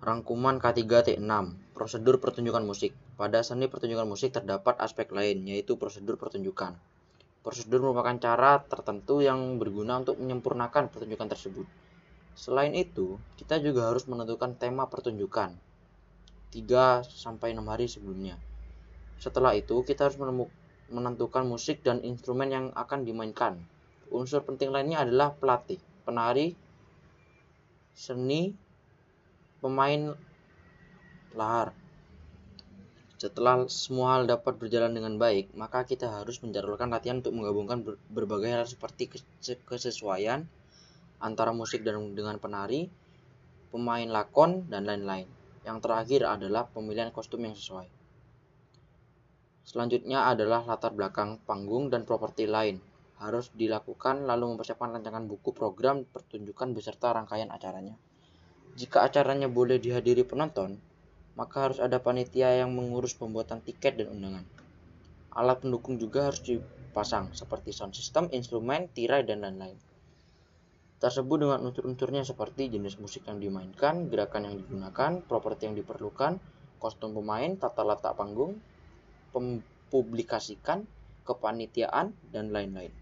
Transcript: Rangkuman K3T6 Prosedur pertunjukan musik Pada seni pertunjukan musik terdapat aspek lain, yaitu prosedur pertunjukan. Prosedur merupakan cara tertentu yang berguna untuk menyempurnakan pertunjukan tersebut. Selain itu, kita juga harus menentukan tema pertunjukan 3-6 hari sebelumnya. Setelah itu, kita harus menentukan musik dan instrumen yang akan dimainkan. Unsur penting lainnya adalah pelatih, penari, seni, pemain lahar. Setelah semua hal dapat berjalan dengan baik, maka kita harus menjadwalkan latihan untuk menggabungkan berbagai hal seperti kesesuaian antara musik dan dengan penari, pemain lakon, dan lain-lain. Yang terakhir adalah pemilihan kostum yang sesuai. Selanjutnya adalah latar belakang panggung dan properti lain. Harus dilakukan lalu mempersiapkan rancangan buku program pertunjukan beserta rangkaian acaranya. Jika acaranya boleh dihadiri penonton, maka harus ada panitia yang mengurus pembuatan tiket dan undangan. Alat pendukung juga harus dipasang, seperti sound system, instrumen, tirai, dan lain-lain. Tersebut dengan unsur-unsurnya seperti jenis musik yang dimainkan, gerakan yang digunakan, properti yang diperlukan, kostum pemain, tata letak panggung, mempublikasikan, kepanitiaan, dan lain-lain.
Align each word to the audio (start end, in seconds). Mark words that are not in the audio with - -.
Rangkuman 0.00 0.56
K3T6 0.56 1.28
Prosedur 1.76 2.24
pertunjukan 2.24 2.64
musik 2.64 2.96
Pada 3.20 3.44
seni 3.44 3.68
pertunjukan 3.68 4.08
musik 4.08 4.32
terdapat 4.32 4.80
aspek 4.80 5.12
lain, 5.12 5.44
yaitu 5.44 5.76
prosedur 5.76 6.16
pertunjukan. 6.16 6.72
Prosedur 7.44 7.84
merupakan 7.84 8.16
cara 8.16 8.64
tertentu 8.64 9.20
yang 9.20 9.60
berguna 9.60 10.00
untuk 10.00 10.16
menyempurnakan 10.16 10.88
pertunjukan 10.88 11.28
tersebut. 11.28 11.68
Selain 12.32 12.72
itu, 12.72 13.20
kita 13.36 13.60
juga 13.60 13.92
harus 13.92 14.08
menentukan 14.08 14.56
tema 14.56 14.88
pertunjukan 14.88 15.60
3-6 16.48 17.04
hari 17.68 17.84
sebelumnya. 17.84 18.40
Setelah 19.20 19.52
itu, 19.52 19.84
kita 19.84 20.08
harus 20.08 20.16
menentukan 20.88 21.44
musik 21.44 21.84
dan 21.84 22.00
instrumen 22.00 22.48
yang 22.48 22.66
akan 22.72 23.04
dimainkan. 23.04 23.60
Unsur 24.08 24.48
penting 24.48 24.72
lainnya 24.72 25.04
adalah 25.04 25.36
pelatih, 25.36 25.76
penari, 26.08 26.56
seni, 27.92 28.56
pemain 29.60 30.16
lahar. 31.36 31.76
Setelah 33.20 33.68
semua 33.68 34.16
hal 34.16 34.24
dapat 34.24 34.56
berjalan 34.56 34.96
dengan 34.96 35.20
baik, 35.20 35.52
maka 35.52 35.84
kita 35.84 36.08
harus 36.08 36.40
menjadwalkan 36.40 36.88
latihan 36.88 37.20
untuk 37.20 37.36
menggabungkan 37.36 37.84
berbagai 38.08 38.48
hal 38.48 38.64
seperti 38.64 39.12
kesesuaian 39.68 40.48
antara 41.20 41.52
musik 41.52 41.84
dan 41.84 42.16
dengan 42.16 42.40
penari, 42.40 42.88
pemain 43.68 44.08
lakon, 44.08 44.64
dan 44.72 44.88
lain-lain. 44.88 45.28
Yang 45.68 45.78
terakhir 45.84 46.20
adalah 46.24 46.64
pemilihan 46.72 47.12
kostum 47.12 47.44
yang 47.44 47.52
sesuai. 47.52 47.92
Selanjutnya 49.68 50.24
adalah 50.24 50.64
latar 50.64 50.96
belakang 50.96 51.36
panggung 51.44 51.92
dan 51.92 52.08
properti 52.08 52.48
lain. 52.48 52.80
Harus 53.20 53.52
dilakukan 53.52 54.24
lalu 54.24 54.56
mempersiapkan 54.56 54.96
rancangan 54.96 55.28
buku 55.28 55.52
program 55.52 56.08
pertunjukan 56.08 56.72
beserta 56.72 57.12
rangkaian 57.12 57.52
acaranya. 57.52 58.00
Jika 58.78 59.06
acaranya 59.06 59.50
boleh 59.50 59.82
dihadiri 59.82 60.22
penonton, 60.22 60.78
maka 61.34 61.66
harus 61.66 61.78
ada 61.80 61.96
panitia 61.98 62.52
yang 62.52 62.74
mengurus 62.76 63.16
pembuatan 63.16 63.64
tiket 63.64 63.96
dan 63.96 64.12
undangan. 64.12 64.44
Alat 65.34 65.62
pendukung 65.62 65.96
juga 65.96 66.28
harus 66.28 66.42
dipasang, 66.42 67.30
seperti 67.32 67.70
sound 67.70 67.94
system, 67.94 68.26
instrumen, 68.34 68.90
tirai, 68.90 69.22
dan 69.22 69.40
lain-lain. 69.46 69.78
Tersebut 71.00 71.40
dengan 71.40 71.64
unsur-unsurnya 71.64 72.28
seperti 72.28 72.68
jenis 72.68 73.00
musik 73.00 73.24
yang 73.24 73.40
dimainkan, 73.40 74.12
gerakan 74.12 74.52
yang 74.52 74.56
digunakan, 74.60 75.22
properti 75.24 75.64
yang 75.70 75.78
diperlukan, 75.80 76.36
kostum 76.76 77.16
pemain, 77.16 77.56
tata 77.56 77.80
letak 77.80 78.20
panggung, 78.20 78.60
mempublikasikan, 79.32 80.84
kepanitiaan, 81.24 82.12
dan 82.28 82.52
lain-lain. 82.52 83.00